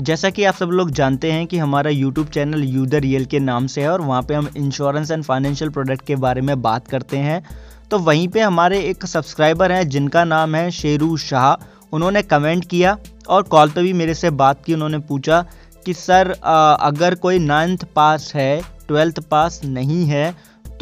जैसा 0.00 0.30
कि 0.30 0.44
आप 0.44 0.54
सब 0.54 0.68
लोग 0.68 0.90
जानते 0.90 1.30
हैं 1.32 1.46
कि 1.46 1.58
हमारा 1.58 1.90
यूट्यूब 1.90 2.28
चैनल 2.28 2.62
यूदर 2.62 3.00
रियल 3.00 3.24
के 3.24 3.38
नाम 3.38 3.66
से 3.66 3.80
है 3.80 3.88
और 3.88 4.00
वहाँ 4.00 4.22
पे 4.22 4.34
हम 4.34 4.48
इंश्योरेंस 4.56 5.10
एंड 5.10 5.22
फाइनेंशियल 5.24 5.70
प्रोडक्ट 5.70 6.04
के 6.06 6.16
बारे 6.16 6.40
में 6.40 6.62
बात 6.62 6.88
करते 6.88 7.16
हैं। 7.16 7.42
तो 7.90 7.98
वहीं 7.98 8.26
पे 8.28 8.40
हमारे 8.40 8.80
एक 8.80 9.06
सब्सक्राइबर 9.06 9.72
हैं, 9.72 9.88
जिनका 9.88 10.24
नाम 10.24 10.54
है 10.54 10.70
शेरू 10.70 11.16
शाह। 11.16 11.52
उन्होंने 11.92 12.22
कमेंट 12.22 12.64
किया 12.64 12.96
और 13.28 13.42
कॉल 13.42 13.70
पे 13.70 13.82
भी 13.82 13.92
मेरे 13.92 14.14
से 14.14 14.30
बात 14.30 14.64
की, 14.64 14.74
उन्होंने 14.74 14.98
पूछा 14.98 15.44
कि, 15.86 15.94
सर 15.94 16.30
अगर 16.80 17.14
कोई 17.14 17.38
नाइन्थ 17.38 17.84
पास 17.84 18.32
है 18.34 18.60
ट्वेल्थ 18.88 19.20
पास 19.20 19.60
नहीं 19.64 20.04
है 20.06 20.34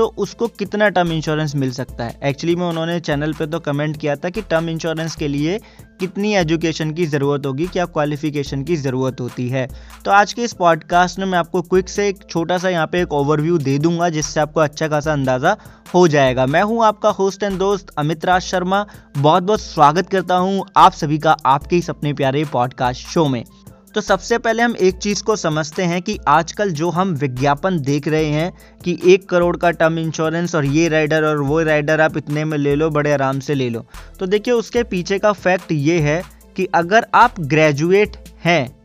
तो 0.02 0.06
उसको 0.18 0.46
कितना 0.50 0.88
टर्म 0.88 1.10
इंश्योरेंस 1.12 1.54
मिल 1.54 1.70
सकता 1.72 2.04
है? 2.04 2.18
एक्चुअली 2.24 2.54
में 2.56 2.64
उन्होंने 2.66 2.98
चैनल 3.00 3.32
पे 3.32 3.46
तो 3.46 3.58
कमेंट 3.60 3.96
किया 3.96 4.16
था 4.16 4.30
कि 4.30 4.42
टर्म 4.42 4.68
इंश्योरेंस 4.68 5.14
के 5.16 5.28
लिए 5.28 5.58
कितनी 6.00 6.34
एजुकेशन 6.36 6.90
की 6.92 7.06
ज़रूरत 7.06 7.46
होगी, 7.46 7.66
क्या 7.66 7.84
क्वालिफिकेशन 7.86 8.64
की 8.64 8.76
ज़रूरत 8.76 9.20
होती 9.20 9.48
है। 9.48 9.66
तो 10.04 10.10
आज 10.10 10.32
के 10.32 10.42
इस 10.42 10.52
पॉडकास्ट 10.54 11.18
में 11.18 11.26
मैं 11.26 11.38
आपको 11.38 11.62
क्विक 11.62 11.88
से 11.88 12.08
एक 12.08 12.24
छोटा 12.30 12.58
सा 12.58 12.68
यहाँ 12.68 12.86
पे 12.86 13.02
एक 13.02 13.12
ओवरव्यू 13.12 13.58
दे 13.60 13.78
दूँगा, 13.78 14.08
जिससे 14.08 14.40
आपको 14.40 14.60
अच्छा 14.60 14.88
खासा 14.88 15.12
अंदाज़ा 15.12 15.56
हो 15.94 16.06
जाएगा। 16.08 16.46
मैं 16.46 16.62
हूँ 16.62 16.84
आपका 16.84 17.10
होस्ट 17.12 17.42
एंड 17.42 17.58
दोस्त 17.58 17.94
अमित 17.98 18.24
राज 18.24 18.42
शर्मा। 18.42 18.84
बहुत 19.18 19.42
बहुत 19.42 19.60
स्वागत 19.60 20.08
करता 20.08 20.36
हूँ 20.36 20.64
आप 20.76 20.92
सभी 20.94 21.18
का 21.18 21.36
आपके 21.46 21.76
ही 21.76 21.82
सपने 21.82 22.12
प्यारे 22.12 22.44
पॉडकास्ट 22.52 23.08
शो 23.08 23.28
में। 23.28 23.44
तो 23.94 24.00
सबसे 24.00 24.36
पहले 24.38 24.62
हम 24.62 24.74
एक 24.76 24.96
चीज़ 24.96 25.22
को 25.22 25.34
समझते 25.36 25.82
हैं 25.82 26.00
कि 26.02 26.18
आजकल 26.28 26.70
जो 26.72 26.90
हम 26.90 27.12
विज्ञापन 27.14 27.78
देख 27.80 28.06
रहे 28.08 28.26
हैं 28.26 28.52
कि 28.80 28.98
एक 29.06 29.28
करोड़ 29.28 29.56
का 29.56 29.70
टर्म 29.72 29.98
इंश्योरेंस 29.98 30.54
और 30.54 30.64
ये 30.66 30.86
राइडर 30.88 31.24
और 31.24 31.40
वो 31.40 31.60
राइडर 31.62 32.00
आप 32.00 32.16
इतने 32.16 32.44
में 32.44 32.56
ले 32.58 32.74
लो, 32.74 32.88
बड़े 32.90 33.12
आराम 33.12 33.40
से 33.40 33.54
ले 33.54 33.68
लो। 33.70 33.84
तो 34.18 34.26
देखिए, 34.26 34.54
उसके 34.54 34.82
पीछे 34.84 35.18
का 35.18 35.32
फैक्ट 35.34 35.72
ये 35.72 35.98
है 36.00 36.22
कि 36.56 36.66
अगर 36.74 37.06
आप 37.14 37.40
ग्रेजुएट 37.42 38.16
हैं 38.44 38.76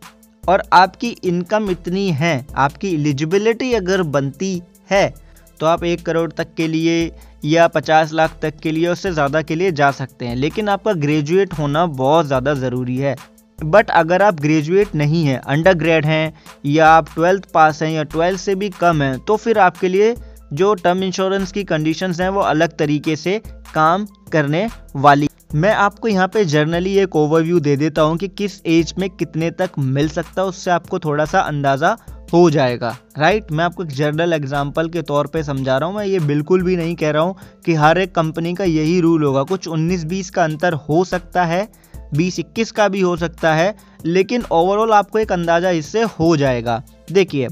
और 0.44 0.64
आपकी 0.74 1.10
इनकम 1.24 1.70
इतनी 1.72 2.10
है, 2.12 2.46
आपकी 2.56 2.94
एलिजिबिलिटी 2.94 3.74
अगर 3.74 4.03
बनती 4.03 4.62
है 4.92 5.14
तो 5.59 5.66
आप 5.66 5.84
एक 5.84 6.06
करोड़ 6.06 6.31
तक 6.31 6.53
के 6.58 6.68
लिए 6.68 7.12
या 7.46 7.68
पचास 7.70 8.12
लाख 8.14 8.38
तक 8.42 8.59
के 8.59 8.72
लिए 8.72 8.88
उससे 8.88 9.12
ज़्यादा 9.12 9.42
के 9.42 9.56
लिए 9.56 9.72
जा 9.72 9.90
सकते 9.94 10.26
हैं। 10.26 10.36
लेकिन 10.36 10.70
आपका 10.70 10.94
ग्रेजुएट 10.96 11.53
होना 11.53 11.86
बहुत 11.96 12.26
ज़्यादा 12.26 12.53
ज़रूरी 12.56 12.98
है। 12.98 13.16
बट 13.59 13.89
अगर 13.91 14.22
आप 14.22 14.39
ग्रेजुएट 14.41 14.95
नहीं 14.95 15.23
हैं 15.25 15.39
अंडर 15.39 15.73
ग्रेड 15.75 16.05
हैं, 16.05 16.33
या 16.66 16.89
आप 16.89 17.13
ट्वेल्थ 17.13 17.52
पास 17.53 17.81
हैं, 17.81 17.91
या 17.91 18.03
ट्वेल्थ 18.05 18.39
से 18.39 18.55
भी 18.55 18.69
कम 18.72 19.02
हैं 19.02 19.17
तो 19.19 19.36
फिर 19.38 19.59
आपके 19.59 19.88
लिए 19.88 20.16
जो 20.53 20.73
टर्म 20.75 21.03
इंश्योरेंस 21.03 21.52
की 21.52 21.63
कंडीशंस 21.66 22.19
हैं, 22.22 22.30
वो 22.30 22.41
अलग 22.41 22.78
तरीके 22.78 23.16
से 23.16 23.41
काम 23.73 24.05
करने 24.31 24.67
वाली। 24.97 25.30
मैं 25.55 25.72
आपको 25.72 26.08
यहाँ 26.08 26.28
पे 26.28 26.44
जर्नली 26.45 26.95
एक 27.00 27.16
ओवरव्यू 27.16 27.59
दे 27.59 27.75
देता 27.78 28.02
हूँ 28.02 28.17
कि 28.17 28.28
किस 28.30 28.61
एज 28.67 28.94
में 29.00 29.09
कितने 29.09 29.50
तक 29.52 29.72
मिल 29.80 30.09
सकता 30.09 30.41
है, 30.41 30.47
उससे 30.47 30.72
आपको 30.72 31.00
थोड़ा 31.00 31.25
सा 31.25 31.39
अंदाज़ा 31.41 31.95
हो 32.33 32.50
जाएगा। 32.50 32.95
राइट 33.17 33.52
मैं 33.52 33.63
आपको 33.66 33.83
एक 33.83 33.89
जर्नल 33.89 34.33
एग्ज़ाम्पल 34.33 34.89
के 34.89 35.02
तौर 35.02 35.28
पे 35.28 35.44
समझा 35.44 35.78
रहा 35.78 35.89
हूँ। 35.89 35.95
मैं 35.97 36.05
ये 36.05 36.19
बिल्कुल 36.22 36.63
भी 36.63 36.75
नहीं 36.78 36.95
कह 36.95 37.11
रहा 37.11 37.22
हूँ 37.22 37.35
कि 37.66 37.73
हर 37.75 37.97
एक 37.97 38.13
कंपनी 38.16 38.53
का 38.53 38.63
यही 38.63 39.00
रूल 39.02 39.23
होगा। 39.23 39.44
कुछ 39.44 39.67
19-20 39.67 40.30
का 40.30 40.44
अंतर 40.44 40.73
हो 40.89 41.03
सकता 41.05 41.45
है 41.45 41.67
बीस 42.13 42.39
इक्कीस 42.39 42.72
का 42.72 42.88
भी 42.88 43.02
हो 43.02 43.16
सकता 43.17 43.53
है, 43.53 43.75
लेकिन 44.05 44.44
ओवरऑल 44.52 44.94
आपको 44.94 45.19
एक 45.19 45.31
अंदाज़ा 45.31 45.69
इससे 45.72 46.02
हो 46.11 46.36
जाएगा। 46.38 46.81
देखिए, 47.11 47.47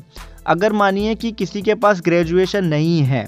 अगर 0.48 0.74
मानिए 0.74 1.16
कि 1.16 1.32
किसी 1.34 1.62
के 1.62 1.76
पास 1.76 2.02
ग्रेजुएशन 2.02 2.66
नहीं 2.66 3.00
है 3.04 3.28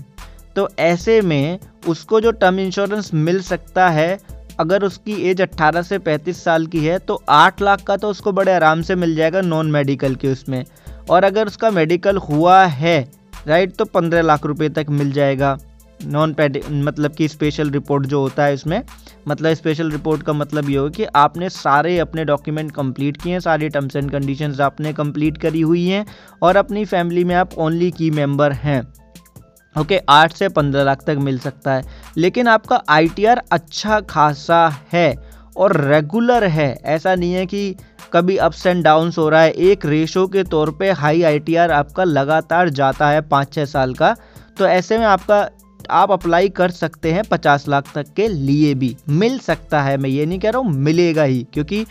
तो 0.56 0.68
ऐसे 0.80 1.22
में 1.22 1.60
उसको 1.88 2.20
जो 2.22 2.32
टर्म 2.34 2.60
इंश्योरेंस 2.60 3.14
मिल 3.14 3.42
सकता 3.42 3.90
है, 3.90 4.18
अगर 4.60 4.84
उसकी 4.84 5.14
एज 5.30 5.42
18 5.42 5.82
से 5.82 5.98
35 6.00 6.44
साल 6.44 6.66
की 6.68 6.80
है 6.80 6.98
तो 7.00 7.22
8 7.32 7.62
लाख 7.62 7.84
का 7.84 7.98
तो 7.98 8.10
उसको 8.10 8.32
बड़े 8.32 8.52
आराम 8.54 8.82
से 8.82 8.96
मिल 8.96 9.16
जाएगा 9.16 9.42
नॉन 9.44 9.72
मेडिकल 9.72 10.16
के 10.16 10.28
उसमें। 10.28 10.64
और 11.10 11.24
अगर 11.24 11.48
उसका 11.48 11.72
मेडिकल 11.72 12.18
हुआ 12.20 12.64
है 12.66 13.00
राइट 13.48 13.76
तो 13.76 13.86
15 13.88 14.22
लाख 14.22 14.46
रुपए 14.46 14.70
तक 14.70 14.86
मिल 14.92 15.12
जाएगा। 15.12 15.58
नॉन 16.06 16.34
पेड 16.34 16.62
मतलब 16.70 17.16
कि 17.16 17.28
स्पेशल 17.28 17.70
रिपोर्ट 17.70 18.06
जो 18.06 18.20
होता 18.22 18.44
है 18.44 18.54
इसमें 18.54 18.82
मतलब 19.28 19.54
स्पेशल 19.54 19.92
रिपोर्ट 19.92 20.24
का 20.24 20.34
मतलब 20.34 20.70
ये 20.70 20.78
हो 20.78 20.90
कि 20.90 21.06
आपने 21.16 21.50
सारे 21.50 21.98
अपने 22.00 22.26
डॉक्यूमेंट 22.26 22.72
कंप्लीट 22.72 23.22
किए 23.22 23.34
हैं 23.34 23.40
सारी 23.40 23.70
टर्म्स 23.70 23.96
एंड 23.96 24.12
कंडीशंस 24.12 24.60
आपने 24.60 24.94
कंप्लीट 24.94 25.38
करी 25.38 25.62
हुई 25.62 25.86
हैं 25.88 26.06
और 26.42 26.58
अपनी 26.58 26.86
फैमिली 26.86 27.24
में 27.24 27.36
आप 27.36 27.58
ओनली 27.58 27.92
की 27.92 28.12
मेंबर 28.12 28.52
हैं। 28.54 28.82
ओके 29.76 29.96
okay, 29.96 30.06
आठ 30.10 30.34
से 30.34 30.50
पंद्रह 30.50 30.84
लाख 30.84 31.04
तक 31.08 31.18
मिल 31.20 31.40
सकता 31.40 31.74
है 31.74 31.84
लेकिन 32.18 32.48
आपका 32.48 32.82
आईटीआर 32.90 33.42
अच्छा 33.52 34.00
खासा 34.00 34.68
है 34.94 35.14
और 35.58 35.76
रेगुलर 35.82 36.44
है। 36.44 36.74
ऐसा 36.86 37.16
नहीं 37.16 37.34
है 37.34 37.46
कि 37.46 37.76
कभी 38.14 38.38
अप्स 38.38 38.66
एंड 38.66 38.84
डाउन्स 38.84 39.18
हो 39.18 39.28
रहा 39.30 39.42
है 39.42 39.52
एक 39.52 39.86
रेशो 39.86 40.28
के 40.28 40.44
तौर 40.44 40.72
पे 40.72 40.92
हाई 40.92 41.22
आईटीआर 41.24 41.72
आपका 41.72 42.04
लगातार 42.04 42.70
जाता 42.70 43.10
है 43.10 43.22
पाँच 43.22 43.54
छः 43.54 43.66
साल 43.66 43.94
का 43.94 44.16
तो 44.58 44.66
ऐसे 44.66 44.98
में 44.98 45.06
आपका 45.06 45.48
आप 45.92 46.12
अप्लाई 46.12 46.50
कर 46.50 46.72
सकते 46.72 47.12
हैं 47.12 47.24
पचास 47.24 47.68
लाख 47.68 47.92
तक 47.96 48.14
के 48.16 48.28
लिए 48.28 48.74
भी। 48.74 48.96
मिल 49.10 49.38
सकता 49.40 49.82
है, 49.82 49.98
मैं 49.98 50.10
ये 50.10 50.26
नहीं 50.26 50.40
कह 50.40 50.50
रहा 50.50 50.62
हूँ 50.62 50.72
मिलेगा 50.74 51.24
ही, 51.24 51.46
क्योंकि 51.54 51.86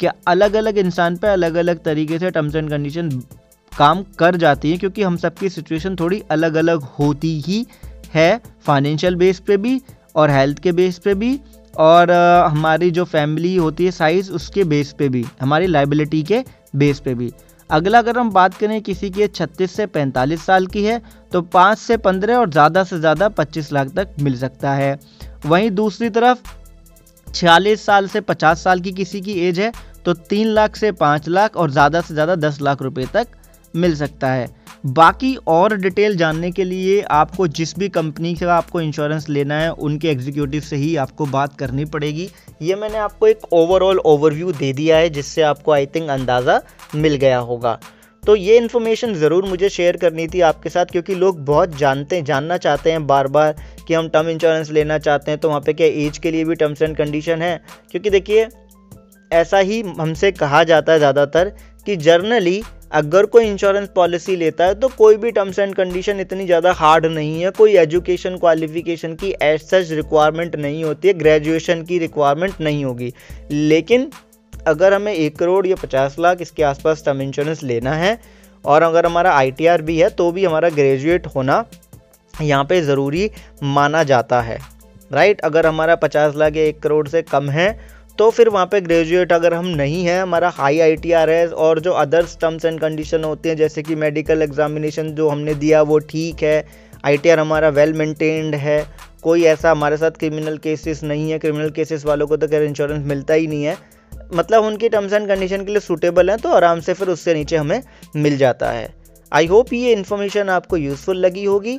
क्या 0.00 0.12
अलग 0.28 0.54
अलग 0.54 0.78
इंसान 0.78 1.16
पे 1.16 1.28
अलग 1.28 1.54
अलग 1.54 1.82
तरीके 1.84 2.18
से 2.18 2.30
टर्म्स 2.30 2.54
एंड 2.56 2.70
कंडीशन 2.70 3.10
काम 3.72 4.02
कर 4.18 4.36
जाती 4.36 4.70
हैं, 4.70 4.78
क्योंकि 4.78 5.02
हम 5.02 5.16
सबकी 5.16 5.48
सिचुएशन 5.48 5.96
थोड़ी 5.96 6.22
अलग 6.30 6.54
अलग 6.54 6.82
होती 6.98 7.38
ही 7.40 7.64
है 8.14 8.40
फाइनेंशियल 8.66 9.14
बेस 9.16 9.40
पे 9.40 9.56
भी 9.56 9.80
और 10.16 10.30
हेल्थ 10.30 10.58
के 10.58 10.72
बेस 10.72 10.98
पे 10.98 11.14
भी, 11.14 11.38
और 11.74 12.10
हमारी 12.46 12.90
जो 12.90 13.04
फैमिली 13.04 13.54
होती 13.56 13.84
है 13.84 13.90
साइज़ 13.90 14.30
उसके 14.32 14.64
बेस 14.64 14.92
पे 14.98 15.08
भी, 15.08 15.24
हमारी 15.40 15.66
लाइबिलिटी 15.66 16.22
के 16.22 16.44
बेस 16.76 17.00
पे 17.00 17.14
भी। 17.14 17.32
अगला 17.72 17.98
अगर 17.98 18.18
हम 18.18 18.30
बात 18.30 18.54
करें 18.54 18.80
किसी 18.82 19.10
की 19.10 19.26
छत्तीस 19.28 19.72
से 19.72 19.86
पैंतालीस 19.88 20.44
साल 20.46 20.66
की 20.66 20.84
है 20.84 21.00
तो 21.32 21.40
पाँच 21.52 21.78
से 21.78 21.96
पंद्रह 21.98 22.36
और 22.36 22.50
ज़्यादा 22.50 22.82
से 22.84 22.98
ज़्यादा 22.98 23.28
पच्चीस 23.30 23.72
लाख 23.72 23.88
तक 23.96 24.08
मिल 24.20 24.36
सकता 24.38 24.72
है। 24.72 24.98
वहीं 25.46 25.70
दूसरी 25.72 26.08
तरफ़, 26.10 26.38
छियालीस 27.26 27.84
साल 27.86 28.08
से 28.08 28.20
पचास 28.22 28.64
साल 28.64 28.80
की 28.80 28.92
किसी 28.92 29.20
की 29.20 29.38
एज 29.48 29.60
है 29.60 29.72
तो 30.04 30.12
तीन 30.14 30.48
लाख 30.48 30.76
से 30.76 30.92
पाँच 30.94 31.28
लाख 31.28 31.56
और 31.56 31.70
ज़्यादा 31.70 32.00
से 32.00 32.14
ज़्यादा 32.14 32.34
दस 32.38 32.60
लाख 32.62 32.82
रुपए 32.82 33.06
तक 33.14 33.28
मिल 33.74 33.94
सकता 33.96 34.30
है। 34.30 34.48
बाकी 34.86 35.34
और 35.48 35.76
डिटेल 35.76 36.16
जानने 36.16 36.50
के 36.50 36.64
लिए 36.64 37.00
आपको 37.12 37.46
जिस 37.48 37.76
भी 37.78 37.88
कंपनी 37.90 38.34
का 38.34 38.54
आपको 38.54 38.80
इंश्योरेंस 38.80 39.28
लेना 39.28 39.58
है, 39.58 39.70
उनके 39.70 40.08
एग्जीक्यूटिव 40.08 40.60
से 40.62 40.76
ही 40.76 40.94
आपको 40.96 41.26
बात 41.28 41.56
करनी 41.58 41.84
पड़ेगी। 41.86 42.28
ये 42.62 42.74
मैंने 42.74 42.98
आपको 42.98 43.26
एक 43.28 43.52
ओवरऑल 43.52 43.98
ओवरव्यू 43.98 44.52
दे 44.52 44.72
दिया 44.72 44.96
है, 44.96 45.08
जिससे 45.10 45.42
आपको 45.44 45.72
आई 45.72 45.86
थिंक 45.86 46.10
अंदाज़ा 46.10 46.60
मिल 46.94 47.14
गया 47.16 47.38
होगा। 47.40 47.78
तो 48.22 48.34
ये 48.36 48.56
इन्फॉर्मेशन 48.56 49.14
ज़रूर 49.14 49.44
मुझे 49.44 49.68
शेयर 49.68 49.96
करनी 49.96 50.26
थी 50.28 50.40
आपके 50.42 50.70
साथ, 50.70 50.86
क्योंकि 50.86 51.14
लोग 51.14 51.44
बहुत 51.44 51.76
जानते, 51.76 52.20
जानना 52.22 52.56
चाहते 52.58 52.90
हैं 52.90 53.06
बार 53.06 53.28
बार 53.28 53.54
कि 53.88 53.94
हम 53.94 54.08
टर्म 54.08 54.28
इंश्योरेंस 54.28 54.70
लेना 54.70 54.98
चाहते 54.98 55.30
हैं 55.30 55.40
तो 55.40 55.48
वहाँ 55.48 55.60
पे 55.60 55.72
क्या 55.72 55.86
एज 55.86 56.18
के 56.18 56.30
लिए 56.30 56.44
भी 56.44 56.54
टर्म्स 56.54 56.82
एंड 56.82 56.96
कंडीशन 56.96 57.42
है? 57.42 57.60
क्योंकि 57.90 58.10
देखिए, 58.10 58.46
ऐसा 59.30 59.58
ही 59.58 59.80
हमसे 59.98 60.30
कहा 60.32 60.62
जाता 60.64 60.92
है 60.92 60.98
ज़्यादातर 60.98 61.52
कि 61.86 61.96
जर्नली 61.98 62.62
अगर 62.92 63.26
कोई 63.26 63.44
इंश्योरेंस 63.44 63.88
पॉलिसी 63.94 64.34
लेता 64.36 64.64
है 64.64 64.74
तो 64.74 64.88
कोई 64.90 65.16
भी 65.16 65.30
टर्म्स 65.32 65.58
एंड 65.58 65.74
कंडीशन 65.74 66.20
इतनी 66.20 66.44
ज़्यादा 66.46 66.72
हार्ड 66.74 67.06
नहीं 67.08 67.42
है। 67.42 67.50
कोई 67.52 67.76
एजुकेशन 67.78 68.36
क्वालिफिकेशन 68.38 69.14
की 69.14 69.34
एज 69.42 69.60
सच 69.62 69.90
रिक्वायरमेंट 69.92 70.56
नहीं 70.56 70.82
होती 70.84 71.08
है 71.08 71.14
ग्रेजुएशन 71.14 71.82
की 71.82 71.98
रिक्वायरमेंट 71.98 72.60
नहीं 72.60 72.84
होगी। 72.84 73.12
लेकिन 73.50 74.10
अगर 74.52 74.94
हमें 74.94 75.12
एक 75.14 75.38
करोड़ 75.38 75.66
या 75.66 75.76
पचास 75.76 76.16
लाख 76.18 76.40
इसके 76.40 76.62
आसपास 76.64 77.04
टर्म 77.04 77.22
इंश्योरेंस 77.22 77.62
लेना 77.62 77.94
है, 77.94 78.18
और 78.64 78.82
अगर 78.82 79.06
हमारा 79.06 79.32
आईटीआर 79.32 79.82
भी 79.82 79.98
है 79.98 80.08
तो 80.10 80.30
भी 80.32 80.44
हमारा 80.44 80.68
ग्रेजुएट 80.70 81.26
होना 81.26 81.64
यहाँ 82.34 82.64
पे 82.64 82.80
ज़रूरी 82.82 83.30
माना 83.64 84.02
जाता 84.04 84.40
है। 84.42 84.58
राइट 85.10 85.40
अगर 85.42 85.66
हमारा 85.66 85.94
पचास 85.96 86.36
लाख 86.36 86.56
या 86.56 86.62
एक 86.64 86.78
करोड़ 86.80 87.06
से 87.08 87.22
कम 87.24 87.50
है 87.50 87.68
तो 88.18 88.28
फिर 88.30 88.48
वहाँ 88.48 88.66
पे 88.66 88.80
ग्रेजुएट 88.80 89.32
अगर 89.32 89.54
हम 89.54 89.66
नहीं 89.66 90.04
हैं, 90.04 90.20
हमारा 90.22 90.48
हाई 90.48 90.78
आईटीआर 90.80 91.30
है 91.30 91.46
और 91.48 91.80
जो 91.80 91.92
अदर्स 91.92 92.36
टर्म्स 92.40 92.64
एंड 92.64 92.80
कंडीशन 92.80 93.24
होते 93.24 93.48
हैं, 93.48 93.56
जैसे 93.56 93.82
कि 93.82 93.94
मेडिकल 93.96 94.42
एग्जामिनेशन 94.42 95.10
जो 95.10 95.28
हमने 95.28 95.54
दिया, 95.54 95.82
वो 95.82 95.98
ठीक 96.00 96.42
है। 96.42 96.64
आईटीआर 97.04 97.38
हमारा 97.38 97.68
वेल 97.70 97.92
मेंटेन्ड 97.92 98.54
है। 98.56 98.84
कोई 99.22 99.42
ऐसा 99.44 99.70
हमारे 99.70 99.96
साथ 99.96 100.10
क्रिमिनल 100.10 100.58
केसेस 100.58 101.02
नहीं 101.04 101.30
है। 101.30 101.38
क्रिमिनल 101.38 101.70
केसेस 101.70 102.04
वालों 102.04 102.26
को 102.26 102.36
तो 102.36 102.48
खैर 102.48 102.62
इंश्योरेंस 102.62 103.04
मिलता 103.06 103.34
ही 103.34 103.46
नहीं 103.46 103.64
है। 103.64 103.76
मतलब 104.34 104.64
उनकी 104.64 104.88
टर्म्स 104.88 105.12
एंड 105.12 105.28
कंडीशन 105.28 105.64
के 105.64 105.72
लिए 105.72 105.80
सूटेबल 105.80 106.30
हैं 106.30 106.38
तो 106.38 106.48
आराम 106.50 106.80
से 106.80 106.94
फिर 106.94 107.08
उससे 107.08 107.34
नीचे 107.34 107.56
हमें 107.56 107.82
मिल 108.16 108.36
जाता 108.38 108.70
है। 108.70 108.88
आई 109.32 109.46
होप 109.46 109.72
ये 109.72 109.92
इन्फॉर्मेशन 109.92 110.48
आपको 110.50 110.76
यूज़फुल 110.76 111.16
लगी 111.16 111.44
होगी। 111.44 111.78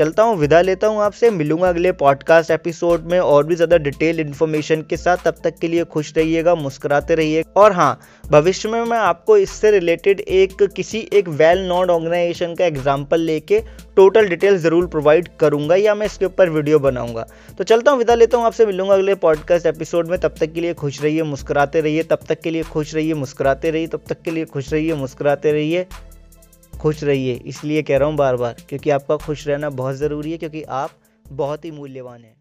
चलता 0.00 0.22
हूँ, 0.22 0.36
विदा 0.36 0.60
लेता 0.60 0.86
हूँ 0.86 1.00
आपसे। 1.02 1.30
मिलूँगा 1.30 1.68
अगले 1.68 1.90
पॉडकास्ट 1.92 2.50
एपिसोड 2.50 3.02
में 3.06 3.18
और 3.20 3.46
भी 3.46 3.54
ज़्यादा 3.54 3.76
डिटेल 3.78 4.20
इन्फॉर्मेशन 4.20 4.82
के 4.90 4.96
साथ। 4.96 5.16
तब 5.24 5.40
तक 5.44 5.58
के 5.60 5.68
लिए 5.68 5.84
खुश 5.86 6.12
रहिएगा, 6.16 6.54
मुस्कुराते 6.54 7.14
रहिए। 7.14 7.42
और 7.56 7.72
हाँ 7.72 8.00
भविष्य 8.24 8.68
में 8.68 8.84
मैं 8.84 8.98
आपको 8.98 9.36
इससे 9.36 9.70
रिलेटेड 9.70 10.20
एक 10.20 10.62
किसी 10.76 10.98
एक 11.12 11.28
वेल 11.30 11.66
नोन 11.66 11.90
ऑर्गेनाइजेशन 11.90 12.54
का 12.54 12.64
एग्ज़ाम्पल 12.64 13.20
लेके 13.20 13.60
टोटल 13.96 14.28
डिटेल 14.28 14.56
ज़रूर 14.58 14.86
प्रोवाइड 14.86 15.28
करूँगा 15.40 15.76
या 15.76 15.94
मैं 15.94 16.06
इसके 16.06 16.24
ऊपर 16.24 16.50
वीडियो 16.50 16.78
बनाऊँगा। 16.78 17.26
तो 17.58 17.64
चलता 17.64 17.90
हूँ, 17.90 17.98
विदा 17.98 18.14
लेता 18.14 18.38
हूँ 18.38 18.46
आपसे। 18.46 18.66
मिलूँगा 18.66 18.94
अगले 18.94 19.14
पॉडकास्ट 19.16 19.66
एपिसोड 19.66 20.08
में। 20.08 20.18
तब 20.20 20.34
तक 20.40 20.52
के 20.52 20.60
लिए 20.60 20.74
खुश 20.74 21.02
रहिए, 21.02 21.22
मुस्कुराते 21.24 21.80
रहिए। 21.80 22.02
तब 22.02 22.20
तक 22.28 22.40
के 22.40 22.50
लिए 22.50 22.62
खुश 22.62 22.94
रहिए, 22.94 23.14
मुस्कुराते 23.14 23.70
रहिए। 23.70 23.86
तब 23.86 24.04
तक 24.08 24.22
के 24.22 24.30
लिए 24.30 24.44
खुश 24.46 24.72
रहिए, 24.72 24.94
मुस्कुराते 24.94 25.52
रहिए। 25.52 25.86
खुश 26.80 27.02
रहिए, 27.04 27.34
इसलिए 27.36 27.82
कह 27.82 27.98
रहा 27.98 28.08
हूँ 28.08 28.16
बार 28.16 28.36
बार 28.36 28.56
क्योंकि 28.68 28.90
आपका 28.90 29.16
खुश 29.16 29.46
रहना 29.48 29.70
बहुत 29.72 29.94
ज़रूरी 29.96 30.32
है, 30.32 30.38
क्योंकि 30.38 30.62
आप 30.64 30.90
बहुत 31.26 31.64
ही 31.64 31.70
मूल्यवान 31.70 32.24
हैं। 32.24 32.34